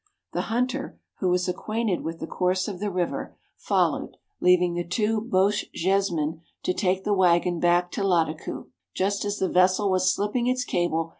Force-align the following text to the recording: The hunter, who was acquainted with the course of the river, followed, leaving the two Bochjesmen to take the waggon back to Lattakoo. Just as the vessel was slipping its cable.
The 0.33 0.49
hunter, 0.49 0.99
who 1.19 1.29
was 1.29 1.47
acquainted 1.47 2.01
with 2.03 2.17
the 2.19 2.25
course 2.25 2.67
of 2.67 2.79
the 2.79 2.89
river, 2.89 3.37
followed, 3.55 4.17
leaving 4.39 4.73
the 4.73 4.83
two 4.83 5.21
Bochjesmen 5.21 6.41
to 6.63 6.73
take 6.73 7.03
the 7.03 7.13
waggon 7.13 7.59
back 7.59 7.91
to 7.91 8.01
Lattakoo. 8.01 8.71
Just 8.95 9.25
as 9.25 9.37
the 9.37 9.47
vessel 9.47 9.91
was 9.91 10.11
slipping 10.11 10.47
its 10.47 10.63
cable. 10.65 11.09